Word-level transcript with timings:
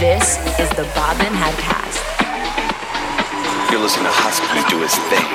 This 0.00 0.38
is 0.60 0.70
the 0.76 0.88
Bobbin 0.94 1.32
Headcast. 1.32 1.98
You're 3.68 3.80
listening 3.80 4.04
to 4.04 4.12
Husky 4.12 4.46
do 4.70 4.80
his 4.80 4.94
thing 4.94 5.26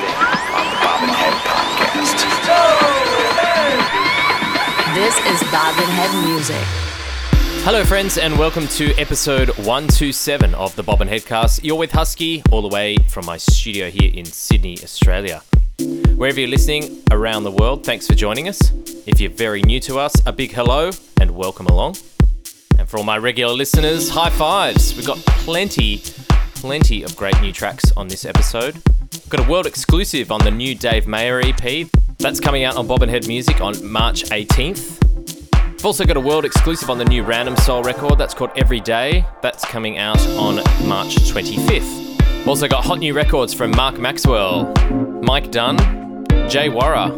on 0.56 0.64
the 0.72 0.78
Bobbin 0.80 1.12
Head 1.12 1.34
podcast. 1.44 2.24
This 4.94 5.18
is 5.26 5.42
Bobbin 5.52 5.84
Head 5.84 6.10
Music. 6.26 6.64
Hello, 7.66 7.84
friends, 7.84 8.16
and 8.16 8.38
welcome 8.38 8.66
to 8.68 8.94
episode 8.98 9.50
127 9.58 10.54
of 10.54 10.74
the 10.76 10.82
Bobbin 10.82 11.08
Headcast. 11.08 11.62
You're 11.62 11.76
with 11.76 11.92
Husky, 11.92 12.42
all 12.50 12.62
the 12.62 12.74
way 12.74 12.96
from 13.08 13.26
my 13.26 13.36
studio 13.36 13.90
here 13.90 14.10
in 14.14 14.24
Sydney, 14.24 14.78
Australia. 14.82 15.42
Wherever 16.16 16.40
you're 16.40 16.48
listening 16.48 17.02
around 17.10 17.44
the 17.44 17.50
world, 17.50 17.84
thanks 17.84 18.06
for 18.06 18.14
joining 18.14 18.48
us. 18.48 18.72
If 19.06 19.20
you're 19.20 19.30
very 19.30 19.60
new 19.60 19.80
to 19.80 19.98
us, 19.98 20.14
a 20.24 20.32
big 20.32 20.52
hello 20.52 20.90
and 21.20 21.32
welcome 21.32 21.66
along. 21.66 21.96
And 22.78 22.88
for 22.88 22.98
all 22.98 23.04
my 23.04 23.18
regular 23.18 23.54
listeners, 23.54 24.08
high 24.08 24.30
fives. 24.30 24.94
We've 24.96 25.06
got 25.06 25.18
plenty, 25.18 26.02
plenty 26.54 27.02
of 27.02 27.16
great 27.16 27.40
new 27.40 27.52
tracks 27.52 27.92
on 27.96 28.08
this 28.08 28.24
episode. 28.24 28.74
We've 29.12 29.28
got 29.28 29.40
a 29.40 29.50
world 29.50 29.66
exclusive 29.66 30.32
on 30.32 30.40
the 30.44 30.50
new 30.50 30.74
Dave 30.74 31.06
Mayer 31.06 31.40
EP. 31.40 31.88
That's 32.18 32.40
coming 32.40 32.64
out 32.64 32.76
on 32.76 32.86
Bobbin 32.86 33.08
Head 33.08 33.26
Music 33.28 33.60
on 33.60 33.74
March 33.86 34.24
18th. 34.24 35.02
We've 35.84 35.84
also 35.84 36.04
got 36.04 36.16
a 36.16 36.20
world 36.20 36.44
exclusive 36.44 36.88
on 36.88 36.98
the 36.98 37.04
new 37.04 37.22
Random 37.22 37.56
Soul 37.56 37.82
record 37.82 38.18
that's 38.18 38.32
called 38.34 38.50
Every 38.56 38.80
Day. 38.80 39.26
That's 39.42 39.64
coming 39.64 39.98
out 39.98 40.20
on 40.28 40.56
March 40.86 41.16
25th. 41.16 42.18
We've 42.38 42.48
also 42.48 42.68
got 42.68 42.84
hot 42.84 42.98
new 42.98 43.14
records 43.14 43.52
from 43.54 43.70
Mark 43.72 43.98
Maxwell, 43.98 44.72
Mike 45.22 45.50
Dunn, 45.50 45.76
Jay 46.48 46.68
Warra, 46.68 47.08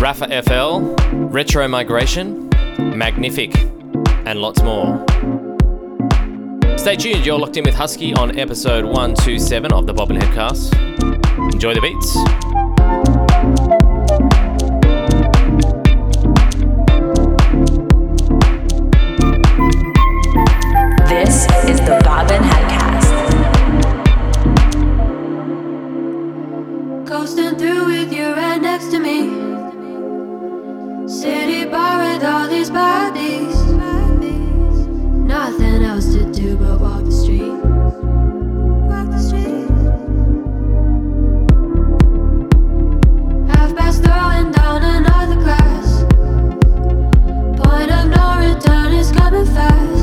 Rafa 0.00 0.42
FL, 0.42 0.94
Retro 1.28 1.68
Migration, 1.68 2.48
Magnific, 2.78 3.54
and 4.26 4.40
lots 4.40 4.60
more. 4.62 5.04
Stay 6.76 6.96
tuned, 6.96 7.24
you're 7.24 7.38
locked 7.38 7.56
in 7.56 7.64
with 7.64 7.74
Husky 7.74 8.12
on 8.14 8.38
episode 8.38 8.84
127 8.84 9.72
of 9.72 9.86
the 9.86 9.94
Bobbin 9.94 10.18
Headcast. 10.18 10.74
Enjoy 11.52 11.74
the 11.74 11.80
beats. 11.80 12.14
This 21.08 21.46
is 21.70 21.80
the 21.80 22.00
Bobbin 22.04 22.42
Headcast. 22.42 23.12
Coasting 27.06 27.56
through 27.56 27.86
with 27.86 28.12
you 28.12 28.32
right 28.32 28.60
next 28.60 28.90
to 28.90 28.98
me. 28.98 29.46
City 31.08 31.64
bar 31.64 31.98
with 32.02 32.24
all 32.24 32.48
these 32.48 32.70
bodies. 32.70 33.65
Nothing 35.26 35.82
else 35.82 36.14
to 36.14 36.30
do 36.32 36.56
but 36.56 36.80
walk 36.80 37.04
the 37.04 37.10
street. 37.10 37.50
Walk 38.90 39.08
the 39.10 39.18
street. 39.18 39.66
Half 43.50 43.74
past 43.76 44.04
throwing 44.04 44.52
down 44.52 44.84
another 44.84 45.34
glass. 45.34 46.04
Point 47.60 47.90
of 47.90 48.08
no 48.08 48.26
return 48.38 48.92
is 48.92 49.10
coming 49.10 49.46
fast. 49.46 49.95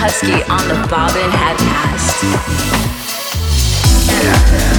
Husky 0.00 0.30
on 0.44 0.68
the 0.68 0.78
Bobbin 0.86 1.28
Headcast. 1.28 2.22
Listen, 4.06 4.77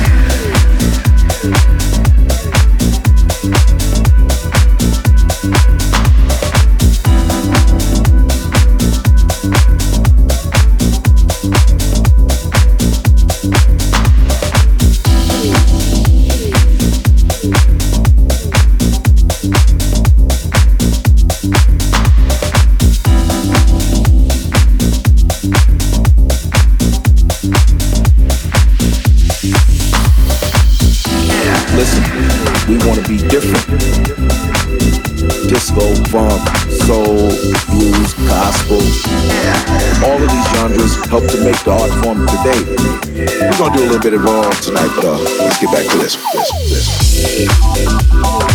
bit 44.10 44.20
of 44.20 44.25
all 44.25 44.50
tonight, 44.54 44.92
but 44.96 45.06
uh, 45.06 45.20
let's 45.20 45.60
get 45.60 45.72
back 45.72 45.86
to 45.86 45.98
this. 46.00 46.16
this, 46.34 46.51
this. 46.72 48.49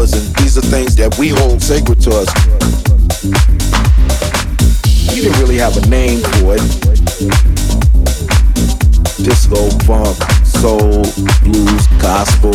Hours, 0.00 0.12
and 0.12 0.34
these 0.36 0.56
are 0.56 0.62
things 0.62 0.96
that 0.96 1.16
we 1.18 1.28
hold 1.28 1.62
sacred 1.62 2.00
to 2.00 2.10
us. 2.10 2.28
You 5.14 5.22
didn't 5.22 5.40
really 5.40 5.58
have 5.58 5.76
a 5.76 5.86
name 5.88 6.20
for 6.20 6.56
it. 6.56 6.62
Disco, 9.22 9.68
funk, 9.84 10.16
soul, 10.44 11.04
blues, 11.44 11.86
gospel. 12.00 12.54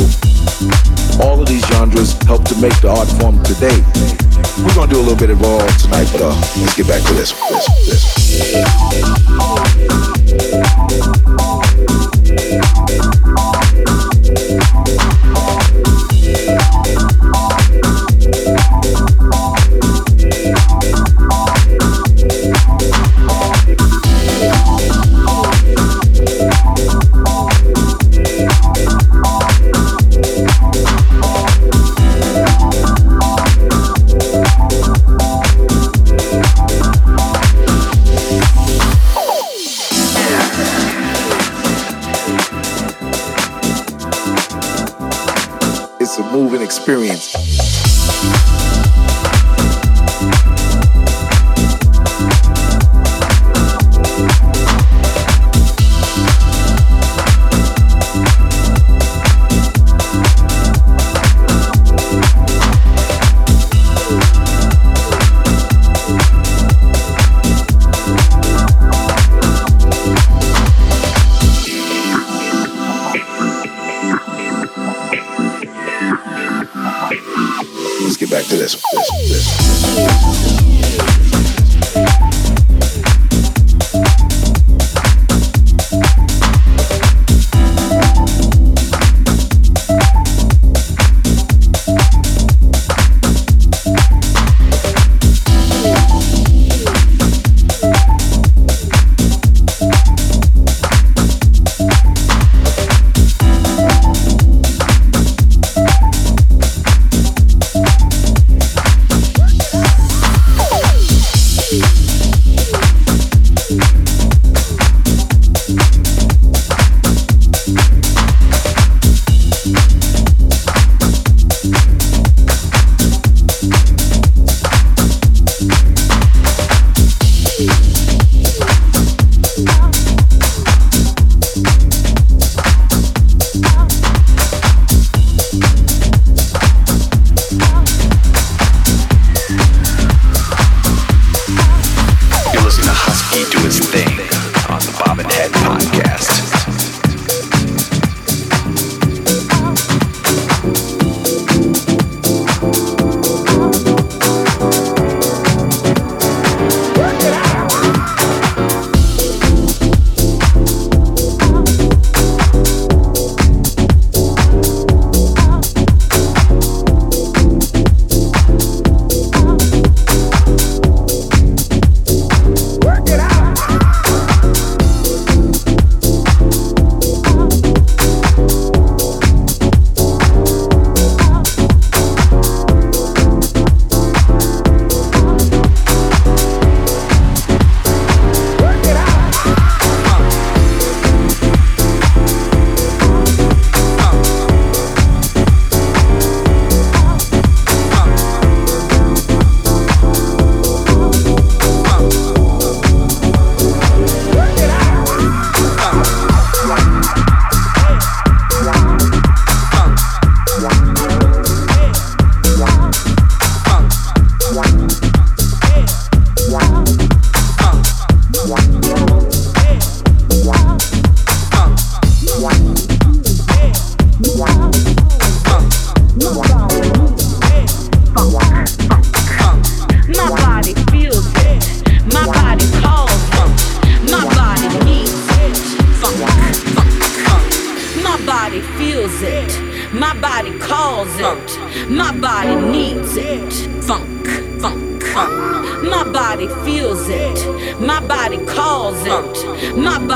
All 1.22 1.40
of 1.40 1.48
these 1.48 1.66
genres 1.68 2.14
help 2.24 2.44
to 2.46 2.56
make 2.56 2.80
the 2.82 2.90
art 2.90 3.10
form 3.20 3.42
today. 3.44 3.78
We're 4.64 4.74
gonna 4.74 4.92
do 4.92 5.00
a 5.00 5.06
little 5.06 5.18
bit 5.18 5.30
of 5.30 5.44
all 5.44 5.68
tonight, 5.78 6.10
but 6.12 6.22
uh, 6.22 6.36
let's 6.62 6.76
get 6.76 6.88
back 6.88 7.04
to 7.04 7.14
this. 7.14 7.32
this, 7.50 7.66
this. 9.78 10.05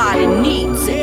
Everybody 0.02 0.42
needs 0.42 0.88
it. 0.88 0.99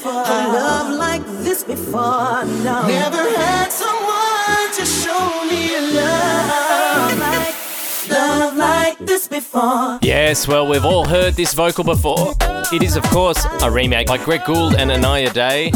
Before. 0.00 0.22
A 0.22 0.48
love 0.48 0.96
like 0.96 1.24
this 1.44 1.62
before. 1.62 2.44
No. 2.64 2.86
Never 2.86 3.22
had 3.36 3.70
someone 3.70 4.72
to 4.74 4.84
show 4.86 5.44
me 5.44 5.74
a 5.76 5.80
love 6.00 7.18
like, 7.18 8.10
love 8.10 8.56
like 8.56 8.98
this 8.98 9.28
before. 9.28 9.98
Yes, 10.00 10.48
well, 10.48 10.66
we've 10.66 10.84
all 10.86 11.06
heard 11.06 11.34
this 11.34 11.52
vocal 11.52 11.84
before. 11.84 12.34
It 12.72 12.82
is, 12.82 12.96
of 12.96 13.02
course, 13.04 13.44
a 13.62 13.70
remake 13.70 14.06
by 14.06 14.16
Greg 14.16 14.44
Gould 14.46 14.74
and 14.74 14.90
Anaya 14.90 15.32
Day 15.32 15.70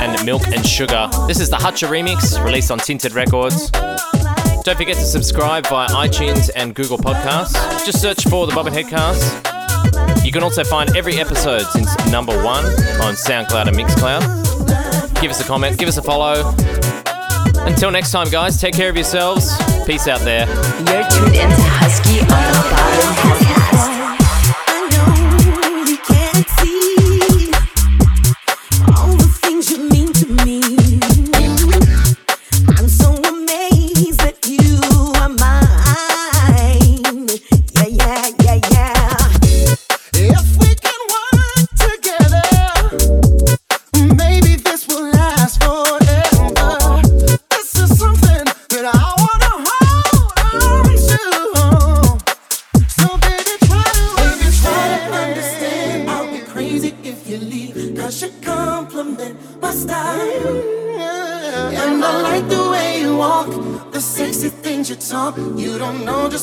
and 0.00 0.26
Milk 0.26 0.46
and 0.48 0.66
Sugar. 0.66 1.08
This 1.26 1.40
is 1.40 1.48
the 1.48 1.56
Hutcher 1.56 1.88
remix, 1.88 2.44
released 2.44 2.70
on 2.70 2.78
Tinted 2.78 3.14
Records. 3.14 3.70
Don't 3.70 4.76
forget 4.76 4.96
to 4.96 5.04
subscribe 5.04 5.66
via 5.66 5.88
iTunes 5.88 6.50
and 6.54 6.74
Google 6.74 6.98
Podcasts. 6.98 7.86
Just 7.86 8.02
search 8.02 8.24
for 8.24 8.46
the 8.46 8.54
Bobbin 8.54 8.74
Headcast. 8.74 9.51
You 10.24 10.30
can 10.32 10.42
also 10.42 10.64
find 10.64 10.96
every 10.96 11.16
episode 11.16 11.62
since 11.62 11.94
number 12.10 12.34
one 12.44 12.64
on 12.64 13.14
SoundCloud 13.14 13.68
and 13.68 13.76
Mixcloud. 13.76 15.20
Give 15.20 15.30
us 15.30 15.40
a 15.40 15.44
comment, 15.44 15.78
give 15.78 15.88
us 15.88 15.96
a 15.98 16.02
follow. 16.02 16.54
Until 17.66 17.90
next 17.90 18.10
time, 18.12 18.28
guys, 18.28 18.60
take 18.60 18.74
care 18.74 18.88
of 18.88 18.96
yourselves. 18.96 19.56
Peace 19.86 20.08
out 20.08 20.20
there. 20.20 20.46
You're 20.46 21.08
tuned 21.10 21.34
into 21.34 21.62
Husky 21.78 22.11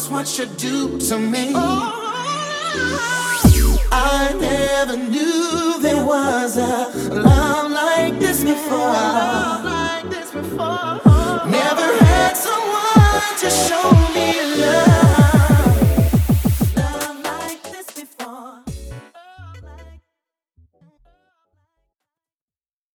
what 0.09 0.39
you 0.39 0.45
do 0.45 0.97
to 0.97 1.19
me. 1.19 1.51
I 3.91 4.35
never 4.39 4.97
knew 4.97 5.79
there 5.81 6.03
was 6.05 6.57
a 6.57 6.89
love 7.13 7.71
like 7.71 8.19
this 8.19 8.43
before. 8.43 8.93
Never 11.49 11.87
had 12.05 12.33
someone 12.33 13.37
to 13.39 13.49
show 13.49 13.99